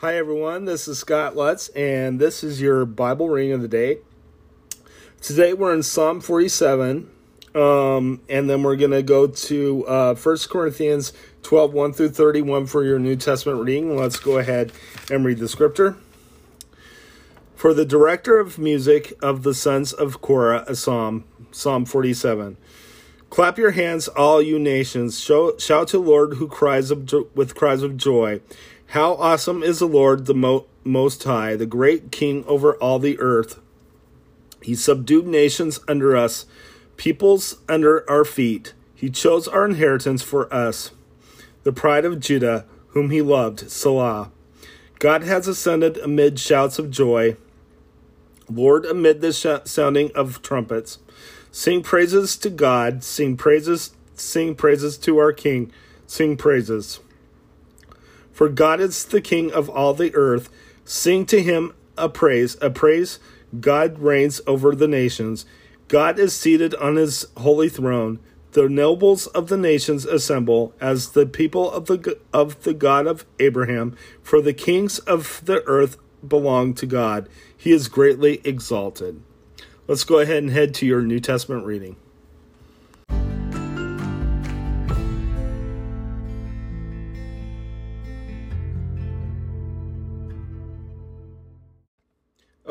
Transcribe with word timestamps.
Hi, 0.00 0.16
everyone. 0.16 0.64
This 0.64 0.88
is 0.88 0.98
Scott 0.98 1.36
Lutz, 1.36 1.68
and 1.76 2.18
this 2.18 2.42
is 2.42 2.58
your 2.58 2.86
Bible 2.86 3.28
reading 3.28 3.52
of 3.52 3.60
the 3.60 3.68
day. 3.68 3.98
Today 5.20 5.52
we're 5.52 5.74
in 5.74 5.82
Psalm 5.82 6.22
47, 6.22 7.10
um, 7.54 8.22
and 8.26 8.48
then 8.48 8.62
we're 8.62 8.76
going 8.76 8.92
to 8.92 9.02
go 9.02 9.26
to 9.26 9.86
uh, 9.86 10.14
1 10.14 10.36
Corinthians 10.48 11.12
12 11.42 11.74
1 11.74 11.92
through 11.92 12.08
31 12.08 12.64
for 12.64 12.82
your 12.82 12.98
New 12.98 13.14
Testament 13.14 13.62
reading. 13.62 13.94
Let's 13.94 14.18
go 14.18 14.38
ahead 14.38 14.72
and 15.10 15.22
read 15.22 15.36
the 15.36 15.48
scripture. 15.48 15.98
For 17.54 17.74
the 17.74 17.84
director 17.84 18.38
of 18.38 18.58
music 18.58 19.12
of 19.20 19.42
the 19.42 19.52
sons 19.52 19.92
of 19.92 20.22
Korah, 20.22 20.64
a 20.66 20.76
psalm, 20.76 21.24
Psalm 21.50 21.84
47. 21.84 22.56
Clap 23.28 23.58
your 23.58 23.72
hands, 23.72 24.08
all 24.08 24.40
you 24.40 24.58
nations. 24.58 25.20
Show, 25.20 25.56
shout 25.58 25.88
to 25.88 25.98
the 25.98 26.02
Lord 26.02 26.34
who 26.34 26.48
cries 26.48 26.90
of, 26.90 27.12
with 27.36 27.54
cries 27.54 27.82
of 27.82 27.96
joy. 27.96 28.40
How 28.90 29.14
awesome 29.14 29.62
is 29.62 29.78
the 29.78 29.86
Lord, 29.86 30.26
the 30.26 30.34
Mo- 30.34 30.66
Most 30.82 31.22
High, 31.22 31.54
the 31.54 31.64
great 31.64 32.10
King 32.10 32.44
over 32.48 32.74
all 32.74 32.98
the 32.98 33.20
earth. 33.20 33.60
He 34.62 34.74
subdued 34.74 35.28
nations 35.28 35.78
under 35.86 36.16
us, 36.16 36.46
peoples 36.96 37.58
under 37.68 38.08
our 38.10 38.24
feet. 38.24 38.74
He 38.96 39.08
chose 39.08 39.46
our 39.46 39.64
inheritance 39.64 40.22
for 40.22 40.52
us, 40.52 40.90
the 41.62 41.70
pride 41.70 42.04
of 42.04 42.18
Judah, 42.18 42.66
whom 42.88 43.10
he 43.10 43.22
loved, 43.22 43.70
Selah. 43.70 44.32
God 44.98 45.22
has 45.22 45.46
ascended 45.46 45.96
amid 45.98 46.40
shouts 46.40 46.80
of 46.80 46.90
joy. 46.90 47.36
Lord, 48.50 48.84
amid 48.84 49.20
the 49.20 49.32
sh- 49.32 49.70
sounding 49.70 50.10
of 50.16 50.42
trumpets. 50.42 50.98
Sing 51.52 51.84
praises 51.84 52.36
to 52.38 52.50
God, 52.50 53.04
sing 53.04 53.36
praises, 53.36 53.92
sing 54.16 54.56
praises 54.56 54.98
to 54.98 55.18
our 55.18 55.32
King, 55.32 55.70
sing 56.08 56.36
praises. 56.36 56.98
For 58.32 58.48
God 58.48 58.80
is 58.80 59.04
the 59.04 59.20
King 59.20 59.52
of 59.52 59.68
all 59.68 59.94
the 59.94 60.14
earth. 60.14 60.48
Sing 60.84 61.26
to 61.26 61.42
him 61.42 61.74
a 61.96 62.08
praise, 62.08 62.56
a 62.60 62.70
praise. 62.70 63.18
God 63.60 63.98
reigns 63.98 64.40
over 64.46 64.74
the 64.74 64.88
nations. 64.88 65.44
God 65.88 66.18
is 66.18 66.34
seated 66.34 66.74
on 66.76 66.96
his 66.96 67.26
holy 67.36 67.68
throne. 67.68 68.20
The 68.52 68.68
nobles 68.68 69.26
of 69.28 69.48
the 69.48 69.56
nations 69.56 70.04
assemble 70.04 70.74
as 70.80 71.10
the 71.10 71.26
people 71.26 71.70
of 71.70 71.86
the 71.86 72.18
of 72.32 72.62
the 72.64 72.74
God 72.74 73.06
of 73.06 73.24
Abraham. 73.38 73.96
For 74.22 74.40
the 74.40 74.52
kings 74.52 74.98
of 75.00 75.40
the 75.44 75.62
earth 75.66 75.96
belong 76.26 76.74
to 76.74 76.86
God. 76.86 77.28
He 77.56 77.72
is 77.72 77.88
greatly 77.88 78.40
exalted. 78.44 79.22
Let's 79.86 80.04
go 80.04 80.18
ahead 80.18 80.38
and 80.38 80.50
head 80.50 80.74
to 80.74 80.86
your 80.86 81.02
New 81.02 81.20
Testament 81.20 81.64
reading. 81.64 81.96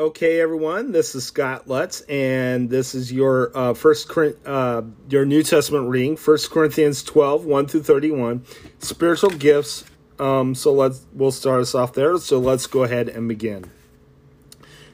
Okay, 0.00 0.40
everyone. 0.40 0.92
This 0.92 1.14
is 1.14 1.26
Scott 1.26 1.68
Lutz, 1.68 2.00
and 2.08 2.70
this 2.70 2.94
is 2.94 3.12
your 3.12 3.54
uh, 3.54 3.74
first 3.74 4.10
uh, 4.46 4.80
your 5.10 5.26
New 5.26 5.42
Testament 5.42 5.90
reading, 5.90 6.16
First 6.16 6.50
Corinthians 6.50 7.02
12, 7.02 7.44
1 7.44 7.66
through 7.68 7.82
31. 7.82 8.42
Spiritual 8.78 9.28
gifts. 9.28 9.84
Um, 10.18 10.54
so 10.54 10.72
let's 10.72 11.04
we'll 11.12 11.30
start 11.30 11.60
us 11.60 11.74
off 11.74 11.92
there. 11.92 12.16
So 12.16 12.38
let's 12.38 12.66
go 12.66 12.82
ahead 12.82 13.10
and 13.10 13.28
begin. 13.28 13.70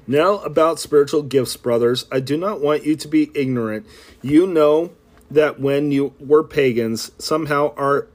Now 0.08 0.38
about 0.38 0.80
spiritual 0.80 1.22
gifts, 1.22 1.56
brothers, 1.56 2.06
I 2.10 2.18
do 2.18 2.36
not 2.36 2.60
want 2.60 2.84
you 2.84 2.96
to 2.96 3.06
be 3.06 3.30
ignorant. 3.32 3.86
You 4.22 4.44
know 4.44 4.90
that 5.30 5.60
when 5.60 5.92
you 5.92 6.14
were 6.18 6.42
pagans, 6.42 7.12
somehow 7.16 7.74
or 7.76 8.08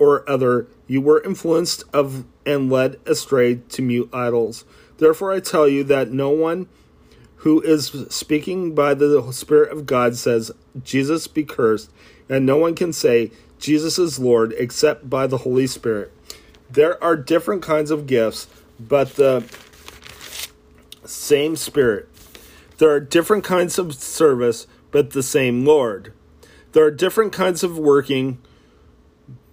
or 0.00 0.28
other, 0.28 0.66
you 0.88 1.00
were 1.00 1.22
influenced 1.22 1.84
of 1.92 2.24
and 2.44 2.72
led 2.72 2.98
astray 3.06 3.60
to 3.68 3.82
mute 3.82 4.10
idols. 4.12 4.64
Therefore, 4.98 5.32
I 5.32 5.40
tell 5.40 5.66
you 5.66 5.82
that 5.84 6.10
no 6.10 6.30
one 6.30 6.68
who 7.42 7.60
is 7.60 7.86
speaking 8.10 8.74
by 8.74 8.94
the 8.94 9.30
Spirit 9.32 9.72
of 9.72 9.86
God 9.86 10.16
says, 10.16 10.50
Jesus 10.82 11.26
be 11.26 11.44
cursed, 11.44 11.90
and 12.28 12.44
no 12.44 12.56
one 12.56 12.74
can 12.74 12.92
say, 12.92 13.30
Jesus 13.58 13.98
is 13.98 14.18
Lord, 14.18 14.52
except 14.58 15.08
by 15.08 15.26
the 15.26 15.38
Holy 15.38 15.66
Spirit. 15.66 16.12
There 16.70 17.02
are 17.02 17.16
different 17.16 17.62
kinds 17.62 17.90
of 17.90 18.06
gifts, 18.06 18.48
but 18.78 19.14
the 19.14 19.44
same 21.04 21.56
Spirit. 21.56 22.08
There 22.78 22.90
are 22.90 23.00
different 23.00 23.44
kinds 23.44 23.78
of 23.78 23.94
service, 23.94 24.66
but 24.90 25.10
the 25.10 25.22
same 25.22 25.64
Lord. 25.64 26.12
There 26.72 26.84
are 26.84 26.90
different 26.90 27.32
kinds 27.32 27.62
of 27.62 27.78
working, 27.78 28.38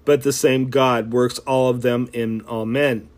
but 0.06 0.24
the 0.24 0.34
same 0.34 0.70
God 0.70 1.14
works 1.14 1.40
all 1.40 1.70
of 1.70 1.82
them 1.82 2.10
in 2.14 2.42
all 2.42 2.66
men. 2.66 3.10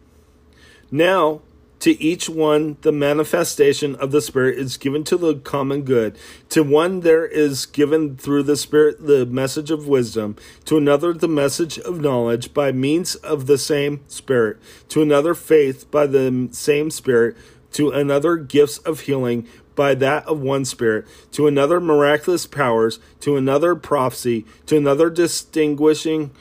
Now, 0.91 1.41
to 1.79 2.01
each 2.01 2.27
one, 2.27 2.77
the 2.81 2.91
manifestation 2.91 3.95
of 3.95 4.11
the 4.11 4.21
Spirit 4.21 4.57
is 4.57 4.77
given 4.77 5.03
to 5.05 5.17
the 5.17 5.35
common 5.35 5.83
good. 5.83 6.17
To 6.49 6.63
one, 6.63 7.01
there 7.01 7.25
is 7.25 7.67
given 7.67 8.17
through 8.17 8.43
the 8.43 8.57
Spirit 8.57 9.05
the 9.05 9.25
message 9.27 9.69
of 9.69 9.88
wisdom. 9.88 10.35
To 10.65 10.77
another, 10.77 11.13
the 11.13 11.27
message 11.27 11.77
of 11.77 12.01
knowledge 12.01 12.53
by 12.53 12.71
means 12.71 13.15
of 13.15 13.45
the 13.45 13.59
same 13.59 14.01
Spirit. 14.07 14.57
To 14.89 15.03
another, 15.03 15.35
faith 15.35 15.89
by 15.91 16.07
the 16.07 16.49
same 16.51 16.89
Spirit. 16.89 17.38
To 17.73 17.91
another, 17.91 18.38
gifts 18.38 18.79
of 18.79 19.01
healing 19.01 19.47
by 19.75 19.94
that 19.95 20.25
of 20.25 20.41
one 20.41 20.65
Spirit. 20.65 21.05
To 21.33 21.45
another, 21.45 21.79
miraculous 21.79 22.47
powers. 22.47 22.99
To 23.19 23.38
another, 23.38 23.75
prophecy. 23.75 24.45
To 24.65 24.77
another, 24.77 25.11
distinguishing 25.11 26.31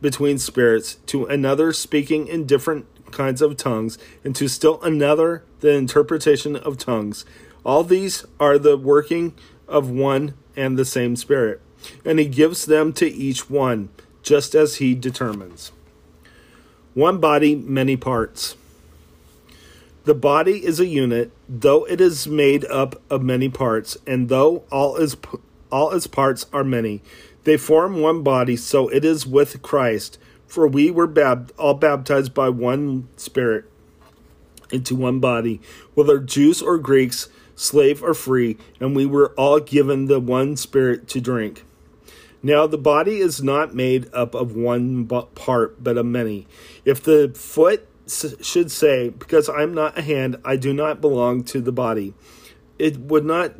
between 0.00 0.38
spirits. 0.38 0.96
To 1.06 1.26
another, 1.26 1.72
speaking 1.72 2.26
in 2.26 2.46
different 2.46 2.86
kinds 3.12 3.42
of 3.42 3.56
tongues, 3.56 3.98
and 4.24 4.34
to 4.36 4.48
still 4.48 4.82
another 4.82 5.44
the 5.60 5.72
interpretation 5.72 6.56
of 6.56 6.78
tongues. 6.78 7.24
All 7.64 7.84
these 7.84 8.24
are 8.40 8.58
the 8.58 8.76
working 8.76 9.34
of 9.68 9.88
one 9.88 10.34
and 10.56 10.78
the 10.78 10.84
same 10.84 11.16
Spirit, 11.16 11.60
and 12.04 12.18
He 12.18 12.26
gives 12.26 12.66
them 12.66 12.92
to 12.94 13.06
each 13.06 13.48
one, 13.48 13.90
just 14.22 14.54
as 14.54 14.76
He 14.76 14.94
determines. 14.94 15.72
One 16.94 17.18
body, 17.18 17.54
many 17.54 17.96
parts. 17.96 18.56
The 20.04 20.14
body 20.14 20.64
is 20.64 20.80
a 20.80 20.86
unit, 20.86 21.30
though 21.48 21.84
it 21.84 22.00
is 22.00 22.26
made 22.26 22.64
up 22.64 23.00
of 23.08 23.22
many 23.22 23.48
parts, 23.48 23.96
and 24.04 24.28
though 24.28 24.64
all 24.72 24.96
is 24.96 25.16
all 25.70 25.92
its 25.92 26.06
parts 26.06 26.44
are 26.52 26.64
many, 26.64 27.02
they 27.44 27.56
form 27.56 28.00
one 28.00 28.22
body. 28.22 28.56
So 28.56 28.88
it 28.88 29.04
is 29.04 29.26
with 29.26 29.62
Christ. 29.62 30.18
For 30.52 30.68
we 30.68 30.90
were 30.90 31.06
bab- 31.06 31.50
all 31.56 31.72
baptized 31.72 32.34
by 32.34 32.50
one 32.50 33.08
Spirit 33.16 33.64
into 34.70 34.94
one 34.94 35.18
body, 35.18 35.62
whether 35.94 36.18
Jews 36.18 36.60
or 36.60 36.76
Greeks, 36.76 37.30
slave 37.56 38.02
or 38.02 38.12
free, 38.12 38.58
and 38.78 38.94
we 38.94 39.06
were 39.06 39.32
all 39.38 39.60
given 39.60 40.08
the 40.08 40.20
one 40.20 40.58
Spirit 40.58 41.08
to 41.08 41.22
drink. 41.22 41.64
Now 42.42 42.66
the 42.66 42.76
body 42.76 43.16
is 43.16 43.42
not 43.42 43.74
made 43.74 44.12
up 44.12 44.34
of 44.34 44.54
one 44.54 45.06
part, 45.06 45.82
but 45.82 45.96
of 45.96 46.04
many. 46.04 46.46
If 46.84 47.02
the 47.02 47.32
foot 47.34 47.88
should 48.06 48.70
say, 48.70 49.08
Because 49.08 49.48
I'm 49.48 49.72
not 49.72 49.96
a 49.96 50.02
hand, 50.02 50.36
I 50.44 50.56
do 50.56 50.74
not 50.74 51.00
belong 51.00 51.44
to 51.44 51.62
the 51.62 51.72
body, 51.72 52.12
it 52.78 53.00
would 53.00 53.24
not 53.24 53.54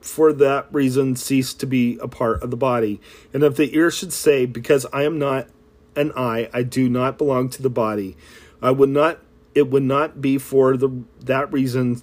for 0.00 0.32
that 0.32 0.66
reason 0.72 1.14
cease 1.14 1.54
to 1.54 1.66
be 1.66 1.98
a 2.02 2.08
part 2.08 2.42
of 2.42 2.50
the 2.50 2.56
body. 2.56 3.00
And 3.32 3.44
if 3.44 3.54
the 3.54 3.72
ear 3.76 3.92
should 3.92 4.12
say, 4.12 4.44
Because 4.44 4.86
I 4.92 5.04
am 5.04 5.20
not 5.20 5.46
an 5.96 6.12
eye, 6.16 6.48
I 6.52 6.62
do 6.62 6.88
not 6.88 7.18
belong 7.18 7.48
to 7.50 7.62
the 7.62 7.70
body. 7.70 8.16
I 8.60 8.70
would 8.70 8.88
not 8.88 9.18
it 9.54 9.68
would 9.70 9.82
not 9.82 10.20
be 10.20 10.38
for 10.38 10.76
the 10.76 11.04
that 11.20 11.52
reason 11.52 12.02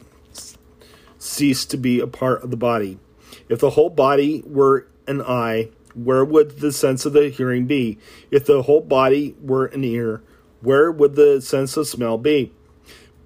cease 1.18 1.66
to 1.66 1.78
be 1.78 2.00
a 2.00 2.08
part 2.08 2.44
of 2.44 2.52
the 2.52 2.58
body. 2.58 3.00
If 3.48 3.60
the 3.60 3.72
whole 3.72 3.90
body 3.90 4.44
were 4.46 4.88
an 5.08 5.22
eye, 5.22 5.70
where 5.94 6.24
would 6.24 6.60
the 6.60 6.72
sense 6.72 7.06
of 7.06 7.14
the 7.14 7.30
hearing 7.30 7.66
be? 7.66 7.98
If 8.32 8.46
the 8.46 8.64
whole 8.64 8.82
body 8.82 9.36
were 9.42 9.66
an 9.66 9.84
ear, 9.84 10.22
where 10.62 10.92
would 10.92 11.16
the 11.16 11.42
sense 11.42 11.76
of 11.78 11.88
smell 11.88 12.18
be? 12.18 12.54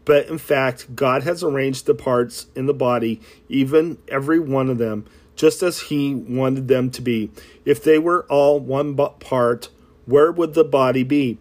But 0.06 0.28
in 0.28 0.38
fact, 0.38 0.96
God 0.96 1.24
has 1.24 1.44
arranged 1.44 1.86
the 1.86 1.96
parts 1.96 2.48
in 2.56 2.66
the 2.66 2.74
body, 2.74 3.22
even 3.48 3.98
every 4.08 4.40
one 4.40 4.70
of 4.70 4.78
them, 4.78 5.06
just 5.36 5.64
as 5.64 5.82
He 5.82 6.14
wanted 6.14 6.68
them 6.68 6.90
to 6.92 7.02
be. 7.02 7.32
If 7.64 7.84
they 7.84 8.00
were 8.00 8.26
all 8.30 8.60
one 8.60 8.96
part, 8.96 9.70
where 10.06 10.32
would 10.32 10.54
the 10.54 10.64
body 10.64 11.04
be? 11.04 11.38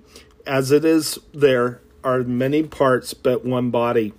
As 0.47 0.71
it 0.71 0.85
is, 0.85 1.19
there 1.33 1.81
are 2.05 2.21
many 2.23 2.63
parts, 2.63 3.15
but 3.15 3.45
one 3.45 3.71
body. 3.71 4.13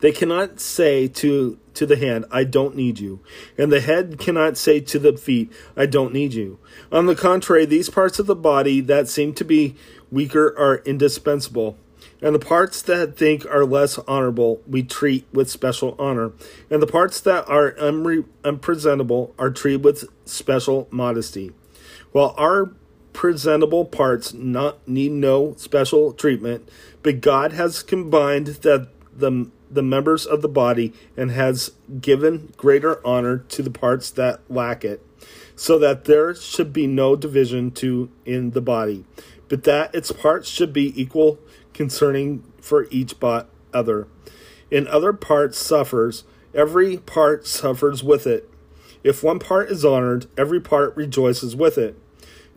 They 0.00 0.12
cannot 0.12 0.60
say 0.60 1.08
to, 1.08 1.58
to 1.74 1.84
the 1.84 1.96
hand, 1.96 2.24
I 2.30 2.44
don't 2.44 2.74
need 2.74 2.98
you. 2.98 3.20
And 3.58 3.70
the 3.70 3.80
head 3.80 4.18
cannot 4.18 4.56
say 4.56 4.80
to 4.80 4.98
the 4.98 5.16
feet, 5.16 5.52
I 5.76 5.86
don't 5.86 6.14
need 6.14 6.32
you. 6.32 6.58
On 6.90 7.06
the 7.06 7.14
contrary, 7.14 7.66
these 7.66 7.90
parts 7.90 8.18
of 8.18 8.26
the 8.26 8.36
body 8.36 8.80
that 8.80 9.08
seem 9.08 9.34
to 9.34 9.44
be 9.44 9.76
weaker 10.10 10.54
are 10.58 10.78
indispensable. 10.86 11.76
And 12.22 12.34
the 12.34 12.38
parts 12.38 12.82
that 12.82 13.16
think 13.16 13.46
are 13.46 13.64
less 13.64 13.98
honorable 13.98 14.62
we 14.66 14.82
treat 14.82 15.26
with 15.32 15.50
special 15.50 15.96
honor. 15.98 16.32
And 16.70 16.82
the 16.82 16.86
parts 16.86 17.20
that 17.20 17.48
are 17.48 17.72
unre- 17.72 18.26
unpresentable 18.44 19.34
are 19.38 19.50
treated 19.50 19.84
with 19.84 20.04
special 20.24 20.88
modesty 20.90 21.52
while 22.12 22.34
our 22.36 22.72
presentable 23.12 23.84
parts 23.84 24.32
not 24.32 24.86
need 24.86 25.12
no 25.12 25.54
special 25.56 26.12
treatment, 26.12 26.68
but 27.02 27.20
God 27.20 27.52
has 27.52 27.82
combined 27.82 28.46
that 28.46 28.88
the 29.16 29.50
the 29.70 29.82
members 29.82 30.26
of 30.26 30.42
the 30.42 30.48
body 30.48 30.92
and 31.16 31.30
has 31.30 31.70
given 32.00 32.52
greater 32.56 33.06
honor 33.06 33.38
to 33.38 33.62
the 33.62 33.70
parts 33.70 34.10
that 34.10 34.40
lack 34.50 34.84
it, 34.84 35.04
so 35.54 35.78
that 35.78 36.06
there 36.06 36.34
should 36.34 36.72
be 36.72 36.88
no 36.88 37.14
division 37.14 37.70
to 37.70 38.10
in 38.24 38.50
the 38.50 38.60
body, 38.60 39.04
but 39.48 39.62
that 39.64 39.94
its 39.94 40.10
parts 40.10 40.48
should 40.48 40.72
be 40.72 41.00
equal 41.00 41.38
concerning 41.72 42.42
for 42.60 42.88
each 42.90 43.20
but 43.20 43.48
other. 43.72 44.08
In 44.70 44.88
other 44.88 45.12
parts 45.12 45.58
suffers, 45.58 46.24
every 46.52 46.96
part 46.96 47.46
suffers 47.46 48.02
with 48.02 48.26
it. 48.26 48.49
If 49.02 49.22
one 49.22 49.38
part 49.38 49.70
is 49.70 49.84
honored, 49.84 50.26
every 50.36 50.60
part 50.60 50.96
rejoices 50.96 51.56
with 51.56 51.78
it. 51.78 51.96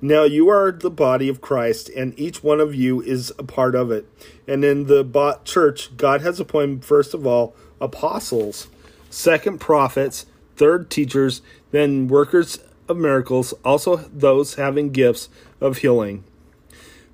Now 0.02 0.24
you 0.24 0.50
are 0.50 0.72
the 0.72 0.92
body 0.92 1.30
of 1.30 1.40
Christ, 1.40 1.90
and 1.90 2.18
each 2.20 2.44
one 2.44 2.60
of 2.60 2.76
you 2.76 3.02
is 3.02 3.32
a 3.40 3.44
part 3.44 3.74
of 3.74 3.90
it. 3.90 4.06
And 4.46 4.66
in 4.66 4.88
the 4.88 5.40
church, 5.46 5.96
God 5.96 6.22
has 6.22 6.42
appointed 6.42 6.84
first 6.84 7.14
of 7.14 7.26
all 7.26 7.56
apostles, 7.80 8.68
second 9.10 9.60
prophets, 9.60 10.26
third 10.58 10.90
teachers, 10.90 11.42
then 11.72 12.10
workers 12.10 12.60
of 12.90 12.98
miracles, 12.98 13.54
also 13.64 13.96
those 13.96 14.56
having 14.56 14.92
gifts 14.92 15.30
of 15.62 15.78
healing, 15.78 16.26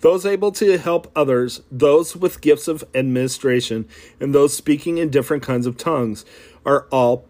those 0.01 0.25
able 0.25 0.51
to 0.53 0.79
help 0.79 1.11
others, 1.15 1.61
those 1.71 2.15
with 2.15 2.41
gifts 2.41 2.67
of 2.67 2.83
administration, 2.95 3.87
and 4.19 4.33
those 4.33 4.55
speaking 4.55 4.97
in 4.97 5.11
different 5.11 5.43
kinds 5.43 5.67
of 5.67 5.77
tongues 5.77 6.25
are 6.65 6.87
all 6.91 7.25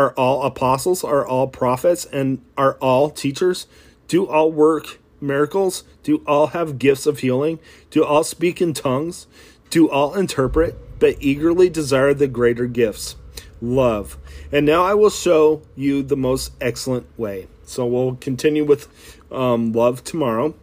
are 0.00 0.12
all 0.12 0.44
apostles, 0.44 1.04
are 1.04 1.26
all 1.26 1.46
prophets, 1.46 2.06
and 2.06 2.42
are 2.56 2.74
all 2.80 3.10
teachers? 3.10 3.66
Do 4.08 4.26
all 4.26 4.50
work 4.50 4.98
miracles? 5.20 5.84
Do 6.02 6.22
all 6.26 6.48
have 6.48 6.78
gifts 6.78 7.06
of 7.06 7.18
healing? 7.18 7.58
Do 7.90 8.02
all 8.02 8.24
speak 8.24 8.62
in 8.62 8.72
tongues? 8.72 9.26
Do 9.68 9.90
all 9.90 10.14
interpret? 10.14 10.98
But 10.98 11.16
eagerly 11.20 11.68
desire 11.68 12.14
the 12.14 12.28
greater 12.28 12.66
gifts. 12.66 13.16
Love. 13.60 14.16
And 14.50 14.64
now 14.64 14.84
I 14.84 14.94
will 14.94 15.10
show 15.10 15.62
you 15.76 16.02
the 16.02 16.16
most 16.16 16.52
excellent 16.62 17.06
way. 17.18 17.48
So 17.64 17.84
we'll 17.84 18.16
continue 18.16 18.64
with 18.64 18.88
um, 19.30 19.72
love 19.72 20.02
tomorrow. 20.02 20.54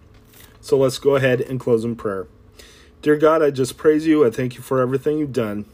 So 0.62 0.78
let's 0.78 0.98
go 0.98 1.16
ahead 1.16 1.42
and 1.42 1.60
close 1.60 1.86
in 1.86 1.96
prayer. 1.96 2.28
Dear 3.04 3.18
God, 3.18 3.44
I 3.44 3.52
just 3.52 3.78
praise 3.78 4.08
you. 4.08 4.26
I 4.26 4.32
thank 4.32 4.56
you 4.56 4.62
for 4.62 4.82
everything 4.82 5.20
you've 5.20 5.32
done. 5.32 5.66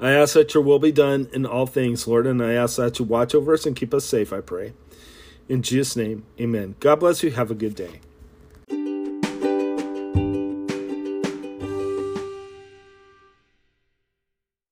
I 0.00 0.12
ask 0.12 0.34
that 0.34 0.54
your 0.54 0.62
will 0.62 0.78
be 0.78 0.92
done 0.92 1.28
in 1.32 1.44
all 1.44 1.66
things, 1.66 2.06
Lord, 2.06 2.26
and 2.26 2.42
I 2.42 2.52
ask 2.52 2.76
that 2.76 2.98
you 2.98 3.04
watch 3.04 3.34
over 3.34 3.54
us 3.54 3.66
and 3.66 3.74
keep 3.74 3.92
us 3.92 4.04
safe, 4.04 4.32
I 4.32 4.40
pray. 4.40 4.72
In 5.48 5.62
Jesus' 5.62 5.96
name, 5.96 6.24
amen. 6.38 6.76
God 6.78 7.00
bless 7.00 7.22
you. 7.22 7.30
Have 7.32 7.50
a 7.50 7.54
good 7.54 7.74
day. 7.74 8.00